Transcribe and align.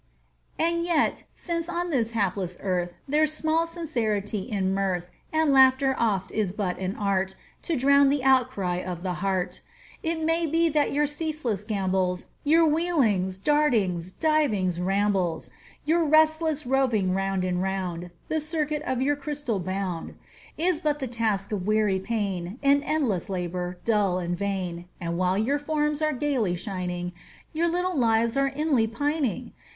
And 0.57 0.83
yet, 0.83 1.25
since 1.35 1.69
on 1.69 1.91
this 1.91 2.09
hapless 2.09 2.57
earth 2.59 2.95
There's 3.07 3.31
small 3.33 3.67
sincerity 3.67 4.39
in 4.39 4.73
mirth, 4.73 5.11
And 5.31 5.51
laughter 5.51 5.95
oft 5.95 6.31
is 6.31 6.51
but 6.51 6.79
an 6.79 6.95
art 6.95 7.35
To 7.61 7.75
drown 7.75 8.09
the 8.09 8.23
outcry 8.23 8.77
of 8.77 9.03
the 9.03 9.13
heart; 9.21 9.61
It 10.01 10.19
may 10.23 10.47
be 10.47 10.69
that 10.69 10.91
your 10.91 11.05
ceaseless 11.05 11.63
gambols, 11.63 12.25
Your 12.43 12.65
wheelings, 12.65 13.37
dartings, 13.37 14.09
divings, 14.11 14.81
rambles, 14.83 15.51
Your 15.85 16.03
restless 16.03 16.65
roving 16.65 17.13
round 17.13 17.43
and 17.43 17.61
round, 17.61 18.09
The 18.27 18.39
circuit 18.39 18.81
of 18.87 19.03
your 19.03 19.15
crystal 19.15 19.59
bound 19.59 20.15
Is 20.57 20.79
but 20.79 20.97
the 20.97 21.05
task 21.05 21.51
of 21.51 21.67
weary 21.67 21.99
pain, 21.99 22.57
An 22.63 22.81
endless 22.81 23.29
labor, 23.29 23.77
dull 23.85 24.17
and 24.17 24.35
vain; 24.35 24.85
And 24.99 25.19
while 25.19 25.37
your 25.37 25.59
forms 25.59 26.01
are 26.01 26.11
gaily 26.11 26.55
shining, 26.55 27.11
Your 27.53 27.67
little 27.67 27.95
lives 27.95 28.35
are 28.35 28.47
inly 28.47 28.87
pining! 28.87 29.53